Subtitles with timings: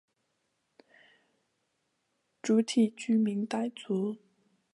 [2.41, 4.17] 主体居民傣族。